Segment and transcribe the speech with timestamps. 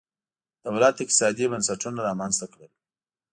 [0.65, 2.71] دولت اقتصادي بنسټونه رامنځته کړل.